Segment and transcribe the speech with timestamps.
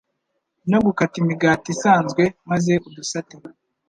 [0.71, 3.35] no gukata imigati isanzwe, maze udusate